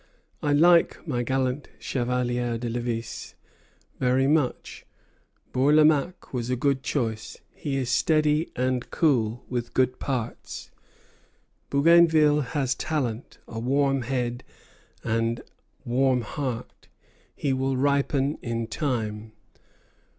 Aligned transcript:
I 0.41 0.51
like 0.51 1.07
my 1.07 1.21
gallant 1.21 1.67
Chevalier 1.77 2.57
de 2.57 2.67
Lévis 2.71 3.35
very 3.99 4.25
much. 4.25 4.83
Bourlamaque 5.53 6.33
was 6.33 6.49
a 6.49 6.55
good 6.55 6.81
choice; 6.81 7.37
he 7.53 7.75
is 7.75 7.91
steady 7.91 8.51
and 8.55 8.89
cool, 8.89 9.45
with 9.47 9.75
good 9.75 9.99
parts. 9.99 10.71
Bougainville 11.69 12.41
has 12.41 12.73
talent, 12.73 13.37
a 13.47 13.59
warm 13.59 14.01
head, 14.01 14.43
and 15.03 15.43
warm 15.85 16.21
heart; 16.21 16.87
he 17.35 17.53
will 17.53 17.77
ripen 17.77 18.39
in 18.41 18.65
time. 18.65 19.33